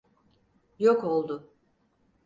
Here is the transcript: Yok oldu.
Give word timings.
Yok 0.79 1.03
oldu. 1.03 1.53